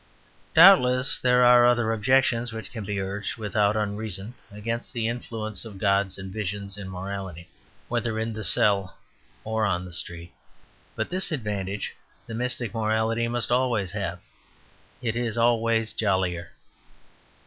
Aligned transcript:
Doubtless 0.55 1.19
there 1.19 1.45
are 1.45 1.67
other 1.67 1.93
objections 1.93 2.51
which 2.51 2.71
can 2.71 2.83
be 2.83 2.99
urged 2.99 3.37
without 3.37 3.77
unreason 3.77 4.33
against 4.51 4.93
the 4.93 5.07
influence 5.07 5.63
of 5.63 5.77
gods 5.77 6.17
and 6.17 6.33
visions 6.33 6.75
in 6.75 6.89
morality, 6.89 7.47
whether 7.87 8.17
in 8.17 8.33
the 8.33 8.43
cell 8.43 8.97
or 9.43 9.91
street. 9.91 10.33
But 10.95 11.11
this 11.11 11.31
advantage 11.31 11.95
the 12.25 12.33
mystic 12.33 12.73
morality 12.73 13.27
must 13.27 13.51
always 13.51 13.91
have 13.91 14.19
it 15.03 15.15
is 15.15 15.37
always 15.37 15.93
jollier. 15.93 16.49